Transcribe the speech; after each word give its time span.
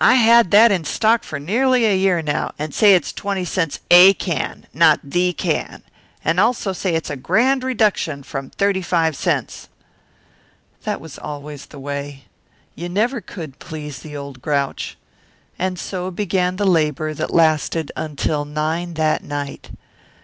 I 0.00 0.14
had 0.14 0.50
that 0.50 0.72
in 0.72 0.82
stock 0.82 1.22
for 1.22 1.38
nearly 1.38 1.84
a 1.84 1.94
year 1.96 2.20
now 2.20 2.50
and 2.58 2.74
say 2.74 2.96
it's 2.96 3.12
twenty 3.12 3.44
cents 3.44 3.78
'a' 3.92 4.12
can, 4.14 4.66
not 4.74 4.98
'the' 5.04 5.32
can. 5.34 5.84
Also 6.26 6.72
say 6.72 6.96
it's 6.96 7.10
a 7.10 7.16
grand 7.16 7.62
reduction 7.62 8.24
from 8.24 8.50
thirty 8.50 8.82
five 8.82 9.14
cents." 9.14 9.68
That 10.82 11.00
was 11.00 11.16
always 11.16 11.66
the 11.66 11.78
way. 11.78 12.24
You 12.74 12.88
never 12.88 13.20
could 13.20 13.60
please 13.60 14.00
the 14.00 14.16
old 14.16 14.42
grouch. 14.42 14.98
And 15.60 15.78
so 15.78 16.10
began 16.10 16.56
the 16.56 16.66
labour 16.66 17.14
that 17.14 17.30
lasted 17.32 17.92
until 17.94 18.44
nine 18.44 18.94
that 18.94 19.22
night. 19.22 19.70